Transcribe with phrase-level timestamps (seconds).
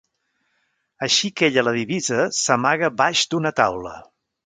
[1.09, 3.99] Així que ella la divisa, s'amaga baix d'una taula.